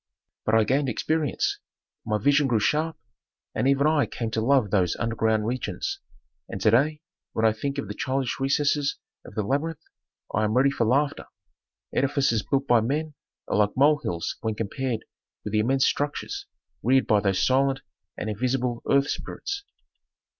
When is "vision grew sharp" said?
2.17-2.97